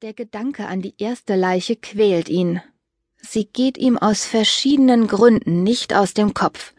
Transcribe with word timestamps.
Der 0.00 0.14
Gedanke 0.14 0.68
an 0.68 0.80
die 0.80 0.94
erste 0.98 1.34
Leiche 1.34 1.74
quält 1.74 2.28
ihn. 2.28 2.62
Sie 3.16 3.46
geht 3.46 3.76
ihm 3.76 3.98
aus 3.98 4.24
verschiedenen 4.24 5.08
Gründen 5.08 5.64
nicht 5.64 5.92
aus 5.92 6.14
dem 6.14 6.34
Kopf. 6.34 6.72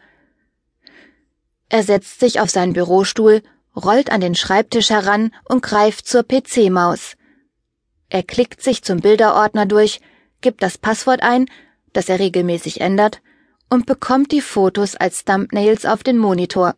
Er 1.68 1.82
setzt 1.82 2.18
sich 2.18 2.40
auf 2.40 2.48
seinen 2.48 2.72
Bürostuhl, 2.72 3.42
rollt 3.76 4.10
an 4.10 4.22
den 4.22 4.34
Schreibtisch 4.34 4.88
heran 4.88 5.34
und 5.44 5.62
greift 5.62 6.08
zur 6.08 6.22
PC-Maus. 6.22 7.18
Er 8.08 8.22
klickt 8.22 8.62
sich 8.62 8.84
zum 8.84 9.00
Bilderordner 9.00 9.66
durch, 9.66 10.00
gibt 10.40 10.62
das 10.62 10.78
Passwort 10.78 11.22
ein, 11.22 11.44
das 11.92 12.08
er 12.08 12.20
regelmäßig 12.20 12.80
ändert, 12.80 13.20
und 13.68 13.84
bekommt 13.84 14.32
die 14.32 14.40
Fotos 14.40 14.96
als 14.96 15.26
Thumbnails 15.26 15.84
auf 15.84 16.02
den 16.02 16.16
Monitor. 16.16 16.74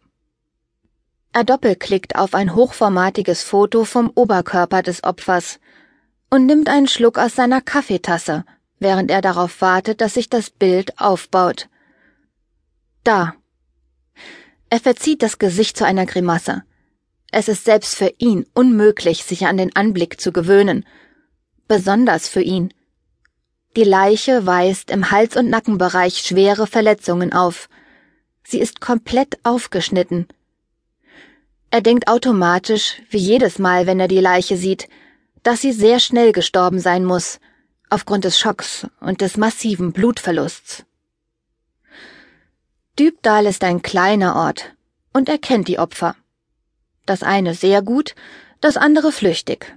Er 1.32 1.44
doppelklickt 1.44 2.16
auf 2.16 2.34
ein 2.34 2.56
hochformatiges 2.56 3.44
Foto 3.44 3.84
vom 3.84 4.10
Oberkörper 4.12 4.82
des 4.82 5.04
Opfers 5.04 5.60
und 6.32 6.46
nimmt 6.46 6.70
einen 6.70 6.88
Schluck 6.88 7.18
aus 7.18 7.34
seiner 7.34 7.60
Kaffeetasse, 7.60 8.46
während 8.78 9.10
er 9.10 9.20
darauf 9.20 9.60
wartet, 9.60 10.00
dass 10.00 10.14
sich 10.14 10.30
das 10.30 10.48
Bild 10.48 10.98
aufbaut. 10.98 11.68
Da. 13.04 13.34
Er 14.70 14.80
verzieht 14.80 15.22
das 15.22 15.38
Gesicht 15.38 15.76
zu 15.76 15.84
einer 15.84 16.06
Grimasse. 16.06 16.62
Es 17.30 17.48
ist 17.48 17.66
selbst 17.66 17.96
für 17.96 18.14
ihn 18.16 18.46
unmöglich, 18.54 19.24
sich 19.24 19.44
an 19.46 19.58
den 19.58 19.76
Anblick 19.76 20.22
zu 20.22 20.32
gewöhnen. 20.32 20.86
Besonders 21.68 22.30
für 22.30 22.40
ihn. 22.40 22.72
Die 23.76 23.84
Leiche 23.84 24.46
weist 24.46 24.90
im 24.90 25.10
Hals- 25.10 25.36
und 25.36 25.50
Nackenbereich 25.50 26.16
schwere 26.16 26.66
Verletzungen 26.66 27.34
auf. 27.34 27.68
Sie 28.42 28.58
ist 28.58 28.80
komplett 28.80 29.38
aufgeschnitten. 29.42 30.28
Er 31.70 31.82
denkt 31.82 32.08
automatisch, 32.08 33.02
wie 33.10 33.18
jedes 33.18 33.58
Mal, 33.58 33.86
wenn 33.86 34.00
er 34.00 34.08
die 34.08 34.20
Leiche 34.20 34.56
sieht, 34.56 34.88
dass 35.42 35.60
sie 35.60 35.72
sehr 35.72 35.98
schnell 36.00 36.32
gestorben 36.32 36.78
sein 36.78 37.04
muss, 37.04 37.40
aufgrund 37.90 38.24
des 38.24 38.38
Schocks 38.38 38.86
und 39.00 39.20
des 39.20 39.36
massiven 39.36 39.92
Blutverlusts. 39.92 40.84
Dübdal 42.98 43.46
ist 43.46 43.64
ein 43.64 43.82
kleiner 43.82 44.36
Ort 44.36 44.74
und 45.12 45.28
er 45.28 45.38
kennt 45.38 45.68
die 45.68 45.78
Opfer. 45.78 46.16
Das 47.06 47.22
eine 47.22 47.54
sehr 47.54 47.82
gut, 47.82 48.14
das 48.60 48.76
andere 48.76 49.12
flüchtig. 49.12 49.76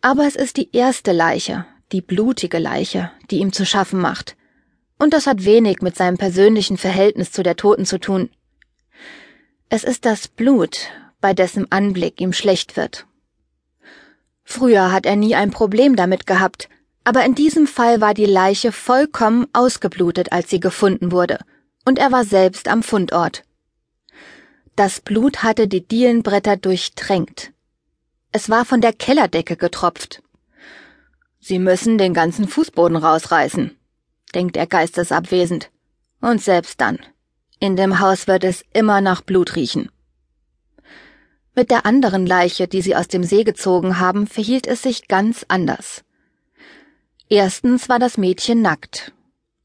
Aber 0.00 0.26
es 0.26 0.36
ist 0.36 0.56
die 0.56 0.70
erste 0.76 1.12
Leiche, 1.12 1.66
die 1.92 2.00
blutige 2.00 2.58
Leiche, 2.58 3.10
die 3.30 3.38
ihm 3.38 3.52
zu 3.52 3.64
schaffen 3.64 4.00
macht. 4.00 4.36
Und 4.98 5.12
das 5.12 5.26
hat 5.26 5.44
wenig 5.44 5.80
mit 5.80 5.96
seinem 5.96 6.18
persönlichen 6.18 6.76
Verhältnis 6.76 7.32
zu 7.32 7.42
der 7.42 7.56
Toten 7.56 7.86
zu 7.86 7.98
tun. 7.98 8.30
Es 9.68 9.84
ist 9.84 10.04
das 10.04 10.28
Blut, 10.28 10.88
bei 11.20 11.34
dessen 11.34 11.70
Anblick 11.70 12.20
ihm 12.20 12.32
schlecht 12.32 12.76
wird. 12.76 13.07
Früher 14.50 14.90
hat 14.90 15.04
er 15.04 15.14
nie 15.14 15.34
ein 15.34 15.50
Problem 15.50 15.94
damit 15.94 16.26
gehabt, 16.26 16.70
aber 17.04 17.22
in 17.26 17.34
diesem 17.34 17.66
Fall 17.66 18.00
war 18.00 18.14
die 18.14 18.24
Leiche 18.24 18.72
vollkommen 18.72 19.46
ausgeblutet, 19.52 20.32
als 20.32 20.48
sie 20.48 20.58
gefunden 20.58 21.12
wurde, 21.12 21.38
und 21.84 21.98
er 21.98 22.12
war 22.12 22.24
selbst 22.24 22.66
am 22.66 22.82
Fundort. 22.82 23.44
Das 24.74 25.00
Blut 25.00 25.42
hatte 25.42 25.68
die 25.68 25.86
Dielenbretter 25.86 26.56
durchtränkt. 26.56 27.52
Es 28.32 28.48
war 28.48 28.64
von 28.64 28.80
der 28.80 28.94
Kellerdecke 28.94 29.56
getropft. 29.56 30.22
Sie 31.40 31.58
müssen 31.58 31.98
den 31.98 32.14
ganzen 32.14 32.48
Fußboden 32.48 32.96
rausreißen, 32.96 33.76
denkt 34.34 34.56
er 34.56 34.66
geistesabwesend. 34.66 35.70
Und 36.22 36.42
selbst 36.42 36.80
dann. 36.80 36.98
In 37.60 37.76
dem 37.76 38.00
Haus 38.00 38.26
wird 38.26 38.44
es 38.44 38.64
immer 38.72 39.02
nach 39.02 39.20
Blut 39.20 39.56
riechen. 39.56 39.90
Mit 41.58 41.72
der 41.72 41.86
anderen 41.86 42.24
Leiche, 42.24 42.68
die 42.68 42.82
sie 42.82 42.94
aus 42.94 43.08
dem 43.08 43.24
See 43.24 43.42
gezogen 43.42 43.98
haben, 43.98 44.28
verhielt 44.28 44.68
es 44.68 44.82
sich 44.82 45.08
ganz 45.08 45.44
anders. 45.48 46.04
Erstens 47.28 47.88
war 47.88 47.98
das 47.98 48.16
Mädchen 48.16 48.62
nackt. 48.62 49.12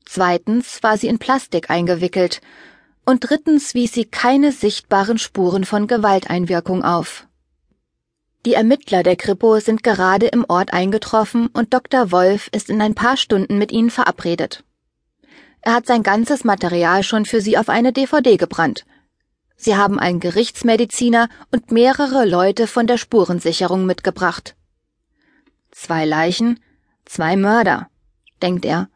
Zweitens 0.03 0.81
war 0.81 0.97
sie 0.97 1.05
in 1.07 1.19
Plastik 1.19 1.69
eingewickelt. 1.69 2.41
Und 3.05 3.29
drittens 3.29 3.75
wies 3.75 3.93
sie 3.93 4.05
keine 4.05 4.51
sichtbaren 4.51 5.19
Spuren 5.19 5.65
von 5.65 5.85
Gewalteinwirkung 5.85 6.83
auf. 6.83 7.27
Die 8.47 8.55
Ermittler 8.55 9.03
der 9.03 9.15
Kripo 9.15 9.59
sind 9.59 9.83
gerade 9.83 10.25
im 10.25 10.45
Ort 10.47 10.73
eingetroffen 10.73 11.45
und 11.45 11.75
Dr. 11.75 12.11
Wolf 12.11 12.49
ist 12.51 12.71
in 12.71 12.81
ein 12.81 12.95
paar 12.95 13.17
Stunden 13.17 13.59
mit 13.59 13.71
ihnen 13.71 13.91
verabredet. 13.91 14.63
Er 15.61 15.75
hat 15.75 15.85
sein 15.85 16.01
ganzes 16.01 16.43
Material 16.43 17.03
schon 17.03 17.25
für 17.25 17.39
sie 17.39 17.55
auf 17.55 17.69
eine 17.69 17.93
DVD 17.93 18.37
gebrannt 18.37 18.83
Sie 19.55 19.75
haben 19.75 19.99
einen 19.99 20.19
Gerichtsmediziner 20.19 21.29
und 21.51 21.71
mehrere 21.71 22.25
Leute 22.25 22.67
von 22.67 22.87
der 22.87 22.97
Spurensicherung 22.97 23.85
mitgebracht. 23.85 24.55
Zwei 25.71 26.05
Leichen, 26.05 26.59
zwei 27.05 27.35
Mörder, 27.37 27.89
denkt 28.41 28.65
er. 28.65 28.89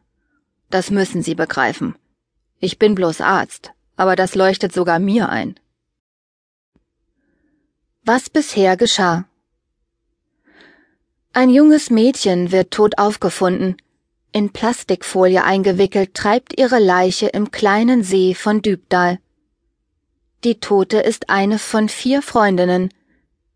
Das 0.69 0.91
müssen 0.91 1.21
Sie 1.21 1.35
begreifen. 1.35 1.95
Ich 2.59 2.79
bin 2.79 2.95
bloß 2.95 3.21
Arzt, 3.21 3.71
aber 3.95 4.15
das 4.15 4.35
leuchtet 4.35 4.73
sogar 4.73 4.99
mir 4.99 5.29
ein. 5.29 5.59
Was 8.03 8.29
bisher 8.29 8.77
geschah. 8.77 9.25
Ein 11.33 11.49
junges 11.49 11.89
Mädchen 11.89 12.51
wird 12.51 12.71
tot 12.71 12.97
aufgefunden. 12.97 13.77
In 14.31 14.51
Plastikfolie 14.51 15.43
eingewickelt 15.43 16.13
treibt 16.13 16.57
ihre 16.59 16.79
Leiche 16.79 17.27
im 17.27 17.51
kleinen 17.51 18.03
See 18.03 18.33
von 18.33 18.61
Dübdal. 18.61 19.19
Die 20.43 20.59
Tote 20.59 20.99
ist 20.99 21.29
eine 21.29 21.57
von 21.57 21.89
vier 21.89 22.21
Freundinnen. 22.21 22.93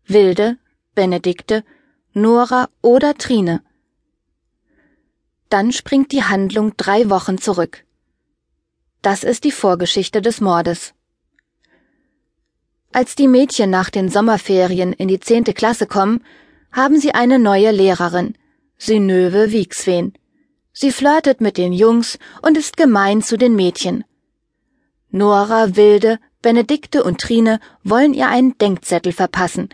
Wilde, 0.04 0.58
Benedikte, 0.94 1.64
Nora 2.12 2.68
oder 2.82 3.14
Trine. 3.14 3.62
Dann 5.48 5.70
springt 5.70 6.10
die 6.10 6.24
Handlung 6.24 6.76
drei 6.76 7.08
Wochen 7.08 7.38
zurück. 7.38 7.84
Das 9.00 9.22
ist 9.22 9.44
die 9.44 9.52
Vorgeschichte 9.52 10.20
des 10.22 10.40
Mordes. 10.40 10.92
Als 12.92 13.14
die 13.14 13.28
Mädchen 13.28 13.70
nach 13.70 13.88
den 13.88 14.08
Sommerferien 14.08 14.92
in 14.92 15.08
die 15.08 15.20
zehnte 15.20 15.54
Klasse 15.54 15.86
kommen, 15.86 16.24
haben 16.72 16.98
sie 16.98 17.14
eine 17.14 17.38
neue 17.38 17.70
Lehrerin, 17.70 18.36
Synöve 18.76 19.52
Wiegswen. 19.52 20.14
Sie 20.72 20.90
flirtet 20.90 21.40
mit 21.40 21.58
den 21.58 21.72
Jungs 21.72 22.18
und 22.42 22.56
ist 22.56 22.76
gemein 22.76 23.22
zu 23.22 23.38
den 23.38 23.54
Mädchen. 23.54 24.04
Nora 25.10 25.76
Wilde 25.76 26.18
Benedikte 26.42 27.04
und 27.04 27.20
Trine 27.20 27.60
wollen 27.84 28.14
ihr 28.14 28.28
einen 28.28 28.58
Denkzettel 28.58 29.12
verpassen. 29.12 29.68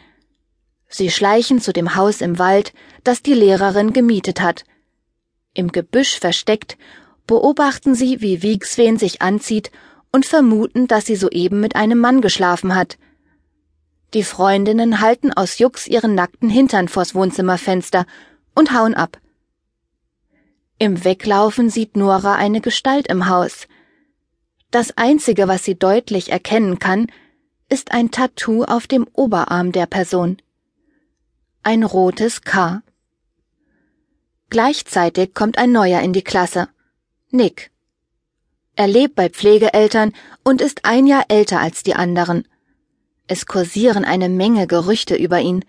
Sie 0.88 1.10
schleichen 1.10 1.60
zu 1.60 1.72
dem 1.72 1.96
Haus 1.96 2.20
im 2.20 2.38
Wald, 2.38 2.72
das 3.04 3.22
die 3.22 3.34
Lehrerin 3.34 3.92
gemietet 3.92 4.40
hat. 4.40 4.64
Im 5.54 5.72
Gebüsch 5.72 6.18
versteckt 6.18 6.78
beobachten 7.26 7.94
sie, 7.94 8.20
wie 8.20 8.42
Wiegswen 8.42 8.98
sich 8.98 9.20
anzieht 9.20 9.70
und 10.12 10.24
vermuten, 10.24 10.86
dass 10.86 11.06
sie 11.06 11.16
soeben 11.16 11.60
mit 11.60 11.76
einem 11.76 11.98
Mann 11.98 12.20
geschlafen 12.20 12.74
hat. 12.74 12.98
Die 14.14 14.24
Freundinnen 14.24 15.00
halten 15.00 15.32
aus 15.32 15.58
Jux 15.58 15.86
ihren 15.86 16.14
nackten 16.14 16.48
Hintern 16.48 16.88
vors 16.88 17.14
Wohnzimmerfenster 17.14 18.06
und 18.54 18.72
hauen 18.72 18.94
ab. 18.94 19.18
Im 20.78 21.04
Weglaufen 21.04 21.68
sieht 21.70 21.96
Nora 21.96 22.36
eine 22.36 22.60
Gestalt 22.60 23.08
im 23.08 23.28
Haus. 23.28 23.66
Das 24.70 24.98
Einzige, 24.98 25.48
was 25.48 25.64
sie 25.64 25.78
deutlich 25.78 26.30
erkennen 26.30 26.78
kann, 26.78 27.06
ist 27.70 27.90
ein 27.92 28.10
Tattoo 28.10 28.64
auf 28.64 28.86
dem 28.86 29.06
Oberarm 29.14 29.72
der 29.72 29.86
Person. 29.86 30.36
Ein 31.62 31.84
rotes 31.84 32.42
K. 32.42 32.82
Gleichzeitig 34.50 35.32
kommt 35.32 35.56
ein 35.56 35.72
neuer 35.72 36.00
in 36.02 36.12
die 36.12 36.22
Klasse. 36.22 36.68
Nick. 37.30 37.70
Er 38.76 38.88
lebt 38.88 39.14
bei 39.14 39.30
Pflegeeltern 39.30 40.12
und 40.44 40.60
ist 40.60 40.84
ein 40.84 41.06
Jahr 41.06 41.24
älter 41.28 41.60
als 41.60 41.82
die 41.82 41.94
anderen. 41.94 42.46
Es 43.26 43.46
kursieren 43.46 44.04
eine 44.04 44.28
Menge 44.28 44.66
Gerüchte 44.66 45.16
über 45.16 45.40
ihn. 45.40 45.64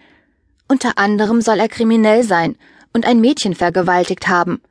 Unter 0.68 0.98
anderem 0.98 1.42
soll 1.42 1.60
er 1.60 1.70
kriminell 1.70 2.24
sein 2.24 2.58
und 2.94 3.06
ein 3.06 3.22
Mädchen 3.22 3.56
vergewaltigt 3.56 4.28
haben. 4.28 4.62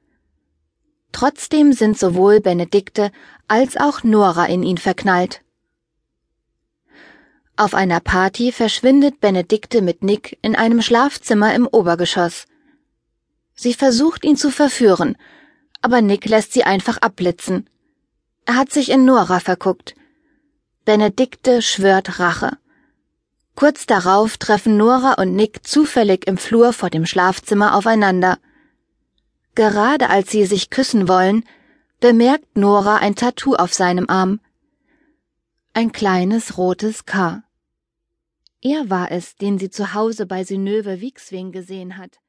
Trotzdem 1.13 1.73
sind 1.73 1.99
sowohl 1.99 2.41
Benedikte 2.41 3.11
als 3.49 3.77
auch 3.77 4.05
Nora 4.05 4.47
in 4.47 4.63
ihn 4.63 4.79
verknallt. 4.79 5.43
Auf 7.57 7.75
einer 7.75 7.99
Party 7.99 8.53
verschwindet 8.53 9.21
Benedikte 9.21 9.83
mit 9.83 10.05
Nick 10.05 10.39
in 10.43 10.55
einem 10.55 10.81
Schlafzimmer 10.81 11.55
im 11.55 11.67
Obergeschoss. 11.67 12.47
Sie 13.55 13.75
versucht 13.75 14.25
ihn 14.25 14.37
zu 14.37 14.51
verführen, 14.51 15.17
aber 15.83 16.01
Nick 16.01 16.27
lässt 16.27 16.53
sie 16.53 16.63
einfach 16.63 16.99
abblitzen. 16.99 17.69
Er 18.45 18.55
hat 18.55 18.71
sich 18.71 18.91
in 18.91 19.05
Nora 19.05 19.41
verguckt. 19.41 19.97
Benedikte 20.85 21.61
schwört 21.61 22.21
Rache. 22.21 22.57
Kurz 23.57 23.87
darauf 23.87 24.37
treffen 24.37 24.77
Nora 24.77 25.15
und 25.15 25.35
Nick 25.35 25.67
zufällig 25.67 26.29
im 26.29 26.39
Flur 26.39 26.73
vor 26.73 26.91
dem 26.91 27.07
Schlafzimmer 27.07 27.75
aufeinander. 27.75 28.39
Gerade 29.59 30.09
als 30.09 30.31
sie 30.31 30.47
sich 30.47 30.71
küssen 30.71 31.09
wollen, 31.09 31.43
bemerkt 31.99 32.57
Nora 32.57 32.99
ein 32.99 33.17
Tattoo 33.17 33.57
auf 33.57 33.75
seinem 33.75 34.09
Arm. 34.09 34.39
Ein 35.75 35.91
kleines 35.91 36.57
rotes 36.59 37.07
K. 37.07 37.43
Er 38.61 38.89
war 38.89 39.11
es, 39.11 39.35
den 39.35 39.59
sie 39.59 39.69
zu 39.69 39.95
Hause 39.95 40.27
bei 40.27 40.45
Synöve 40.45 41.01
Wiegswing 41.01 41.51
gesehen 41.51 41.97
hat. 41.97 42.21